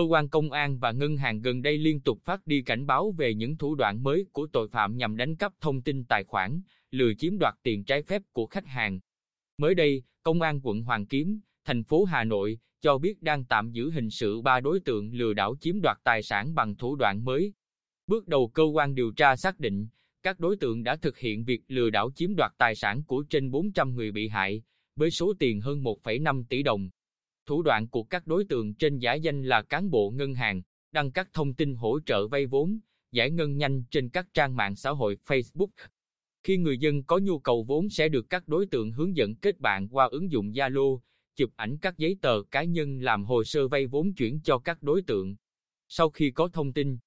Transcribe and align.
Cơ 0.00 0.04
quan 0.04 0.28
công 0.28 0.52
an 0.52 0.78
và 0.78 0.92
ngân 0.92 1.16
hàng 1.16 1.40
gần 1.40 1.62
đây 1.62 1.78
liên 1.78 2.00
tục 2.00 2.18
phát 2.24 2.46
đi 2.46 2.62
cảnh 2.62 2.86
báo 2.86 3.14
về 3.18 3.34
những 3.34 3.56
thủ 3.56 3.74
đoạn 3.74 4.02
mới 4.02 4.26
của 4.32 4.46
tội 4.52 4.68
phạm 4.68 4.96
nhằm 4.96 5.16
đánh 5.16 5.36
cắp 5.36 5.52
thông 5.60 5.82
tin 5.82 6.04
tài 6.04 6.24
khoản, 6.24 6.60
lừa 6.90 7.14
chiếm 7.14 7.38
đoạt 7.38 7.54
tiền 7.62 7.84
trái 7.84 8.02
phép 8.02 8.22
của 8.32 8.46
khách 8.46 8.66
hàng. 8.66 9.00
Mới 9.58 9.74
đây, 9.74 10.02
Công 10.22 10.42
an 10.42 10.60
quận 10.62 10.82
Hoàng 10.82 11.06
Kiếm, 11.06 11.40
thành 11.64 11.84
phố 11.84 12.04
Hà 12.04 12.24
Nội, 12.24 12.58
cho 12.80 12.98
biết 12.98 13.22
đang 13.22 13.44
tạm 13.44 13.72
giữ 13.72 13.90
hình 13.90 14.10
sự 14.10 14.40
ba 14.40 14.60
đối 14.60 14.80
tượng 14.80 15.12
lừa 15.12 15.32
đảo 15.32 15.54
chiếm 15.60 15.80
đoạt 15.82 15.98
tài 16.04 16.22
sản 16.22 16.54
bằng 16.54 16.76
thủ 16.76 16.96
đoạn 16.96 17.24
mới. 17.24 17.52
Bước 18.06 18.28
đầu 18.28 18.48
cơ 18.48 18.62
quan 18.62 18.94
điều 18.94 19.12
tra 19.12 19.36
xác 19.36 19.60
định, 19.60 19.88
các 20.22 20.40
đối 20.40 20.56
tượng 20.56 20.82
đã 20.82 20.96
thực 20.96 21.18
hiện 21.18 21.44
việc 21.44 21.62
lừa 21.68 21.90
đảo 21.90 22.10
chiếm 22.14 22.34
đoạt 22.36 22.52
tài 22.58 22.74
sản 22.74 23.02
của 23.04 23.24
trên 23.30 23.50
400 23.50 23.94
người 23.94 24.12
bị 24.12 24.28
hại, 24.28 24.62
với 24.96 25.10
số 25.10 25.32
tiền 25.38 25.60
hơn 25.60 25.82
1,5 25.82 26.44
tỷ 26.48 26.62
đồng. 26.62 26.90
Thủ 27.50 27.62
đoạn 27.62 27.88
của 27.88 28.02
các 28.02 28.26
đối 28.26 28.44
tượng 28.44 28.74
trên 28.74 28.98
giả 28.98 29.14
danh 29.14 29.42
là 29.42 29.62
cán 29.62 29.90
bộ 29.90 30.10
ngân 30.10 30.34
hàng, 30.34 30.62
đăng 30.92 31.12
các 31.12 31.28
thông 31.32 31.54
tin 31.54 31.74
hỗ 31.74 32.00
trợ 32.00 32.28
vay 32.28 32.46
vốn, 32.46 32.78
giải 33.12 33.30
ngân 33.30 33.56
nhanh 33.56 33.84
trên 33.90 34.08
các 34.08 34.26
trang 34.34 34.56
mạng 34.56 34.76
xã 34.76 34.90
hội 34.90 35.16
Facebook. 35.26 35.68
Khi 36.42 36.56
người 36.56 36.78
dân 36.78 37.02
có 37.02 37.18
nhu 37.18 37.38
cầu 37.38 37.62
vốn 37.62 37.90
sẽ 37.90 38.08
được 38.08 38.30
các 38.30 38.48
đối 38.48 38.66
tượng 38.66 38.92
hướng 38.92 39.16
dẫn 39.16 39.34
kết 39.34 39.60
bạn 39.60 39.88
qua 39.88 40.08
ứng 40.10 40.32
dụng 40.32 40.52
Zalo, 40.52 41.00
chụp 41.36 41.50
ảnh 41.56 41.78
các 41.78 41.98
giấy 41.98 42.16
tờ 42.20 42.42
cá 42.50 42.64
nhân 42.64 43.00
làm 43.00 43.24
hồ 43.24 43.44
sơ 43.44 43.68
vay 43.68 43.86
vốn 43.86 44.14
chuyển 44.14 44.40
cho 44.44 44.58
các 44.58 44.82
đối 44.82 45.02
tượng. 45.02 45.36
Sau 45.88 46.10
khi 46.10 46.30
có 46.30 46.48
thông 46.48 46.72
tin, 46.72 46.98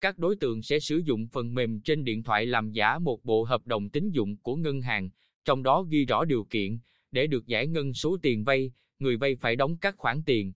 các 0.00 0.18
đối 0.18 0.36
tượng 0.36 0.62
sẽ 0.62 0.78
sử 0.78 0.96
dụng 0.96 1.28
phần 1.28 1.54
mềm 1.54 1.80
trên 1.80 2.04
điện 2.04 2.22
thoại 2.22 2.46
làm 2.46 2.72
giả 2.72 2.98
một 2.98 3.24
bộ 3.24 3.44
hợp 3.44 3.66
đồng 3.66 3.90
tín 3.90 4.10
dụng 4.10 4.36
của 4.36 4.56
ngân 4.56 4.80
hàng, 4.80 5.10
trong 5.44 5.62
đó 5.62 5.82
ghi 5.82 6.04
rõ 6.04 6.24
điều 6.24 6.44
kiện, 6.44 6.78
để 7.16 7.26
được 7.26 7.46
giải 7.46 7.66
ngân 7.66 7.94
số 7.94 8.16
tiền 8.22 8.44
vay, 8.44 8.72
người 8.98 9.16
vay 9.16 9.36
phải 9.36 9.56
đóng 9.56 9.76
các 9.78 9.94
khoản 9.96 10.22
tiền. 10.26 10.52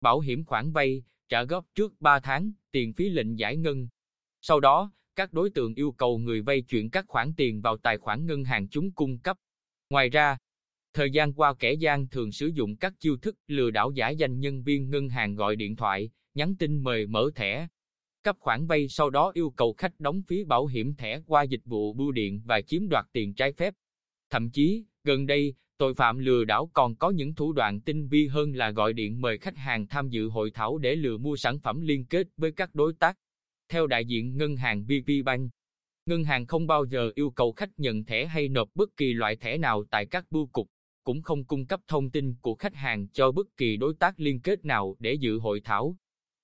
Bảo 0.00 0.20
hiểm 0.20 0.44
khoản 0.44 0.72
vay, 0.72 1.02
trả 1.28 1.44
góp 1.44 1.66
trước 1.74 2.00
3 2.00 2.20
tháng, 2.20 2.52
tiền 2.70 2.92
phí 2.92 3.08
lệnh 3.08 3.38
giải 3.38 3.56
ngân. 3.56 3.88
Sau 4.40 4.60
đó, 4.60 4.92
các 5.16 5.32
đối 5.32 5.50
tượng 5.50 5.74
yêu 5.74 5.92
cầu 5.92 6.18
người 6.18 6.42
vay 6.42 6.62
chuyển 6.62 6.90
các 6.90 7.04
khoản 7.08 7.32
tiền 7.36 7.60
vào 7.60 7.76
tài 7.76 7.98
khoản 7.98 8.26
ngân 8.26 8.44
hàng 8.44 8.68
chúng 8.68 8.92
cung 8.92 9.18
cấp. 9.18 9.36
Ngoài 9.90 10.08
ra, 10.08 10.36
thời 10.92 11.10
gian 11.10 11.32
qua 11.32 11.54
kẻ 11.54 11.72
gian 11.72 12.08
thường 12.08 12.32
sử 12.32 12.46
dụng 12.46 12.76
các 12.76 12.94
chiêu 13.00 13.16
thức 13.16 13.36
lừa 13.46 13.70
đảo 13.70 13.90
giả 13.90 14.10
danh 14.10 14.40
nhân 14.40 14.62
viên 14.62 14.90
ngân 14.90 15.08
hàng 15.08 15.34
gọi 15.34 15.56
điện 15.56 15.76
thoại, 15.76 16.10
nhắn 16.34 16.56
tin 16.56 16.82
mời 16.82 17.06
mở 17.06 17.30
thẻ, 17.34 17.68
cấp 18.22 18.36
khoản 18.40 18.66
vay 18.66 18.88
sau 18.88 19.10
đó 19.10 19.30
yêu 19.34 19.50
cầu 19.50 19.72
khách 19.72 20.00
đóng 20.00 20.22
phí 20.22 20.44
bảo 20.44 20.66
hiểm 20.66 20.94
thẻ 20.94 21.20
qua 21.26 21.42
dịch 21.42 21.64
vụ 21.64 21.92
bưu 21.92 22.12
điện 22.12 22.42
và 22.44 22.60
chiếm 22.60 22.88
đoạt 22.88 23.06
tiền 23.12 23.34
trái 23.34 23.52
phép. 23.52 23.74
Thậm 24.30 24.50
chí, 24.50 24.84
gần 25.04 25.26
đây, 25.26 25.54
tội 25.78 25.94
phạm 25.94 26.18
lừa 26.18 26.44
đảo 26.44 26.70
còn 26.72 26.96
có 26.96 27.10
những 27.10 27.34
thủ 27.34 27.52
đoạn 27.52 27.80
tinh 27.80 28.08
vi 28.08 28.26
hơn 28.26 28.52
là 28.52 28.70
gọi 28.70 28.92
điện 28.92 29.20
mời 29.20 29.38
khách 29.38 29.56
hàng 29.56 29.86
tham 29.86 30.08
dự 30.08 30.28
hội 30.28 30.50
thảo 30.50 30.78
để 30.78 30.96
lừa 30.96 31.18
mua 31.18 31.36
sản 31.36 31.58
phẩm 31.58 31.80
liên 31.80 32.04
kết 32.04 32.26
với 32.36 32.52
các 32.52 32.74
đối 32.74 32.92
tác. 32.92 33.16
Theo 33.68 33.86
đại 33.86 34.06
diện 34.06 34.36
ngân 34.36 34.56
hàng 34.56 34.84
VPBank, 34.84 35.50
ngân 36.06 36.24
hàng 36.24 36.46
không 36.46 36.66
bao 36.66 36.84
giờ 36.84 37.12
yêu 37.14 37.30
cầu 37.30 37.52
khách 37.52 37.70
nhận 37.76 38.04
thẻ 38.04 38.26
hay 38.26 38.48
nộp 38.48 38.68
bất 38.74 38.96
kỳ 38.96 39.12
loại 39.12 39.36
thẻ 39.36 39.58
nào 39.58 39.84
tại 39.90 40.06
các 40.06 40.24
bưu 40.30 40.46
cục, 40.46 40.68
cũng 41.04 41.22
không 41.22 41.44
cung 41.44 41.66
cấp 41.66 41.80
thông 41.86 42.10
tin 42.10 42.34
của 42.40 42.54
khách 42.54 42.74
hàng 42.74 43.08
cho 43.08 43.32
bất 43.32 43.46
kỳ 43.56 43.76
đối 43.76 43.94
tác 43.94 44.20
liên 44.20 44.40
kết 44.40 44.64
nào 44.64 44.96
để 44.98 45.14
dự 45.14 45.38
hội 45.38 45.60
thảo. 45.60 45.96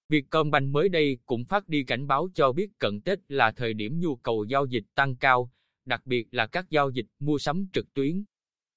Vietcombank 0.08 0.70
mới 0.70 0.88
đây 0.88 1.19
cũng 1.26 1.44
phát 1.44 1.69
đi 1.69 1.84
cảnh 1.84 2.06
báo 2.06 2.28
cho 2.34 2.52
biết 2.52 2.78
cận 2.78 3.00
Tết 3.00 3.19
là 3.28 3.52
thời 3.52 3.74
điểm 3.74 4.00
nhu 4.00 4.16
cầu 4.16 4.44
giao 4.44 4.66
dịch 4.66 4.84
tăng 4.94 5.16
cao, 5.16 5.50
đặc 5.84 6.02
biệt 6.04 6.28
là 6.30 6.46
các 6.46 6.70
giao 6.70 6.91
dịch 6.91 7.06
mua 7.19 7.38
sắm 7.38 7.66
trực 7.72 7.94
tuyến. 7.94 8.24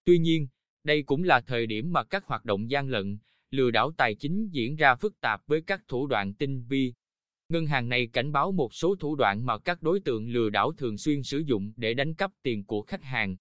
Tuy 0.07 0.19
nhiên, 0.19 0.47
đây 0.83 1.03
cũng 1.03 1.23
là 1.23 1.41
thời 1.41 1.67
điểm 1.67 1.91
mà 1.91 2.03
các 2.03 2.25
hoạt 2.25 2.45
động 2.45 2.69
gian 2.69 2.89
lận, 2.89 3.17
lừa 3.51 3.71
đảo 3.71 3.91
tài 3.97 4.15
chính 4.15 4.49
diễn 4.49 4.75
ra 4.75 4.95
phức 4.95 5.19
tạp 5.21 5.41
với 5.47 5.61
các 5.61 5.81
thủ 5.87 6.07
đoạn 6.07 6.33
tinh 6.33 6.63
vi. 6.63 6.93
Ngân 7.49 7.65
hàng 7.65 7.89
này 7.89 8.07
cảnh 8.07 8.31
báo 8.31 8.51
một 8.51 8.73
số 8.73 8.95
thủ 8.95 9.15
đoạn 9.15 9.45
mà 9.45 9.57
các 9.57 9.81
đối 9.81 9.99
tượng 9.99 10.29
lừa 10.29 10.49
đảo 10.49 10.71
thường 10.71 10.97
xuyên 10.97 11.23
sử 11.23 11.39
dụng 11.39 11.73
để 11.75 11.93
đánh 11.93 12.13
cắp 12.13 12.31
tiền 12.43 12.65
của 12.65 12.81
khách 12.81 13.03
hàng. 13.03 13.35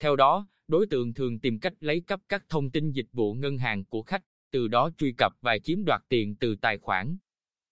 Theo 0.00 0.16
đó, 0.16 0.48
đối 0.68 0.86
tượng 0.86 1.14
thường 1.14 1.40
tìm 1.40 1.58
cách 1.58 1.74
lấy 1.80 2.00
cắp 2.00 2.20
các 2.28 2.44
thông 2.48 2.70
tin 2.70 2.90
dịch 2.90 3.08
vụ 3.12 3.34
ngân 3.34 3.58
hàng 3.58 3.84
của 3.84 4.02
khách, 4.02 4.22
từ 4.50 4.68
đó 4.68 4.90
truy 4.98 5.12
cập 5.12 5.32
và 5.40 5.58
chiếm 5.58 5.84
đoạt 5.84 6.00
tiền 6.08 6.36
từ 6.36 6.56
tài 6.56 6.78
khoản. 6.78 7.16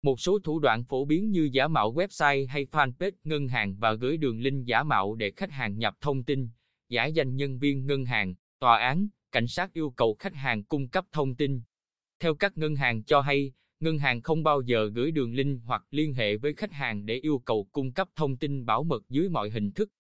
Một 0.03 0.21
số 0.21 0.39
thủ 0.39 0.59
đoạn 0.59 0.85
phổ 0.85 1.05
biến 1.05 1.31
như 1.31 1.49
giả 1.53 1.69
mạo 1.69 1.93
website 1.93 2.49
hay 2.49 2.67
fanpage 2.67 3.13
ngân 3.25 3.49
hàng 3.49 3.77
và 3.77 3.93
gửi 3.93 4.17
đường 4.17 4.41
link 4.41 4.67
giả 4.67 4.83
mạo 4.83 5.15
để 5.15 5.31
khách 5.37 5.51
hàng 5.51 5.79
nhập 5.79 5.95
thông 6.01 6.25
tin, 6.25 6.49
giả 6.93 7.07
danh 7.07 7.37
nhân 7.37 7.59
viên 7.59 7.87
ngân 7.87 8.05
hàng, 8.05 8.35
tòa 8.59 8.79
án, 8.79 9.09
cảnh 9.33 9.47
sát 9.47 9.73
yêu 9.73 9.91
cầu 9.91 10.17
khách 10.19 10.35
hàng 10.35 10.65
cung 10.65 10.89
cấp 10.89 11.05
thông 11.13 11.35
tin. 11.35 11.63
Theo 12.21 12.35
các 12.35 12.59
ngân 12.59 12.77
hàng 12.77 13.03
cho 13.05 13.21
hay, 13.21 13.53
ngân 13.81 13.99
hàng 13.99 14.23
không 14.23 14.43
bao 14.43 14.61
giờ 14.61 14.91
gửi 14.95 15.11
đường 15.11 15.35
link 15.35 15.61
hoặc 15.65 15.85
liên 15.91 16.15
hệ 16.15 16.37
với 16.37 16.55
khách 16.55 16.73
hàng 16.73 17.07
để 17.07 17.15
yêu 17.15 17.39
cầu 17.39 17.69
cung 17.73 17.93
cấp 17.93 18.09
thông 18.17 18.37
tin 18.37 18.65
bảo 18.65 18.85
mật 18.85 19.03
dưới 19.09 19.29
mọi 19.29 19.51
hình 19.51 19.73
thức. 19.73 19.91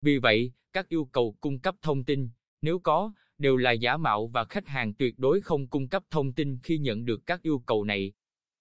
Vì 0.00 0.18
vậy, 0.18 0.52
các 0.72 0.88
yêu 0.88 1.04
cầu 1.04 1.36
cung 1.40 1.58
cấp 1.58 1.74
thông 1.82 2.04
tin, 2.04 2.28
nếu 2.62 2.78
có, 2.78 3.12
đều 3.38 3.56
là 3.56 3.72
giả 3.72 3.96
mạo 3.96 4.26
và 4.26 4.44
khách 4.44 4.68
hàng 4.68 4.94
tuyệt 4.94 5.18
đối 5.18 5.40
không 5.40 5.68
cung 5.68 5.88
cấp 5.88 6.02
thông 6.10 6.32
tin 6.32 6.58
khi 6.62 6.78
nhận 6.78 7.04
được 7.04 7.26
các 7.26 7.42
yêu 7.42 7.58
cầu 7.58 7.84
này. 7.84 8.12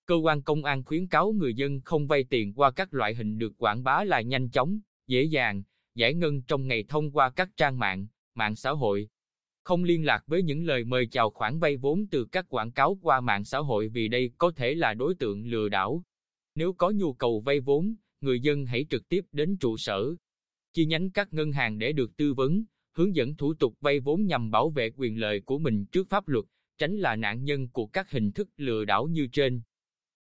Cơ 0.05 0.15
quan 0.15 0.41
công 0.41 0.63
an 0.63 0.83
khuyến 0.83 1.07
cáo 1.07 1.31
người 1.31 1.53
dân 1.53 1.81
không 1.81 2.07
vay 2.07 2.23
tiền 2.23 2.53
qua 2.53 2.71
các 2.71 2.93
loại 2.93 3.15
hình 3.15 3.37
được 3.37 3.57
quảng 3.57 3.83
bá 3.83 4.03
là 4.03 4.21
nhanh 4.21 4.49
chóng, 4.49 4.79
dễ 5.07 5.23
dàng, 5.23 5.63
giải 5.95 6.13
ngân 6.13 6.41
trong 6.41 6.67
ngày 6.67 6.83
thông 6.87 7.11
qua 7.11 7.29
các 7.29 7.49
trang 7.57 7.79
mạng, 7.79 8.07
mạng 8.35 8.55
xã 8.55 8.71
hội. 8.71 9.09
Không 9.63 9.83
liên 9.83 10.05
lạc 10.05 10.23
với 10.27 10.43
những 10.43 10.63
lời 10.63 10.83
mời 10.83 11.07
chào 11.07 11.29
khoản 11.29 11.59
vay 11.59 11.77
vốn 11.77 12.07
từ 12.07 12.25
các 12.25 12.45
quảng 12.49 12.71
cáo 12.71 12.97
qua 13.01 13.21
mạng 13.21 13.45
xã 13.45 13.59
hội 13.59 13.87
vì 13.87 14.07
đây 14.07 14.31
có 14.37 14.51
thể 14.51 14.73
là 14.75 14.93
đối 14.93 15.15
tượng 15.15 15.45
lừa 15.45 15.69
đảo. 15.69 16.03
Nếu 16.55 16.73
có 16.73 16.91
nhu 16.91 17.13
cầu 17.13 17.39
vay 17.39 17.59
vốn, 17.59 17.95
người 18.21 18.39
dân 18.39 18.65
hãy 18.65 18.85
trực 18.89 19.09
tiếp 19.09 19.25
đến 19.31 19.57
trụ 19.57 19.77
sở, 19.77 20.15
chi 20.75 20.85
nhánh 20.85 21.11
các 21.11 21.33
ngân 21.33 21.51
hàng 21.51 21.77
để 21.77 21.93
được 21.93 22.17
tư 22.17 22.33
vấn, 22.33 22.63
hướng 22.93 23.15
dẫn 23.15 23.35
thủ 23.35 23.53
tục 23.53 23.75
vay 23.81 23.99
vốn 23.99 24.25
nhằm 24.25 24.51
bảo 24.51 24.69
vệ 24.69 24.91
quyền 24.95 25.19
lợi 25.19 25.41
của 25.41 25.57
mình 25.57 25.85
trước 25.85 26.09
pháp 26.09 26.27
luật, 26.27 26.45
tránh 26.77 26.97
là 26.97 27.15
nạn 27.15 27.43
nhân 27.43 27.69
của 27.69 27.87
các 27.87 28.11
hình 28.11 28.31
thức 28.31 28.49
lừa 28.57 28.85
đảo 28.85 29.07
như 29.07 29.27
trên. 29.27 29.61